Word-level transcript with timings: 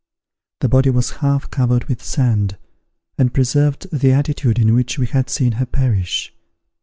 The 0.61 0.67
body 0.67 0.89
was 0.89 1.17
half 1.21 1.51
covered 1.51 1.83
with 1.83 2.01
sand, 2.03 2.57
and 3.19 3.31
preserved 3.35 3.85
the 3.91 4.11
attitude 4.13 4.57
in 4.57 4.73
which 4.73 4.97
we 4.97 5.05
had 5.05 5.29
seen 5.29 5.51
her 5.51 5.65
perish. 5.67 6.33